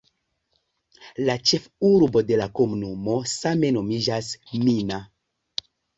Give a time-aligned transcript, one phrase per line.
[1.29, 4.31] La ĉefurbo de la komunumo same nomiĝas
[4.65, 4.99] "Mina".